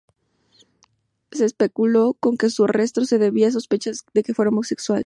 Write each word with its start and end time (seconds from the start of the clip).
Se 1.31 1.45
especuló 1.45 2.15
con 2.19 2.35
que 2.35 2.49
su 2.49 2.63
arresto 2.63 3.05
se 3.05 3.19
debiera 3.19 3.49
a 3.49 3.53
sospechas 3.53 4.03
de 4.15 4.23
que 4.23 4.33
fuera 4.33 4.49
homosexual. 4.49 4.99